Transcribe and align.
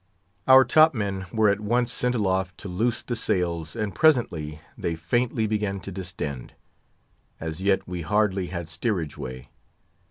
Our 0.47 0.65
top 0.65 0.95
men 0.95 1.27
were 1.31 1.47
at 1.49 1.59
once 1.59 1.91
sent 1.93 2.15
aloft 2.15 2.57
to 2.57 2.67
loose 2.67 3.03
the 3.03 3.15
sails, 3.15 3.75
and 3.75 3.93
presently 3.93 4.59
they 4.75 4.95
faintly 4.95 5.45
began 5.45 5.79
to 5.81 5.91
distend. 5.91 6.55
As 7.39 7.61
yet 7.61 7.87
we 7.87 8.01
hardly 8.01 8.47
had 8.47 8.67
steerage 8.67 9.15
way. 9.15 9.51